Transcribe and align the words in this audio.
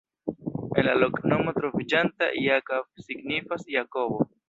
En 0.81 0.87
la 0.87 0.95
loknomo 1.03 1.53
troviĝanta 1.59 2.33
"Jakab" 2.49 2.91
signifas: 3.07 3.71
Jakobo. 3.79 4.25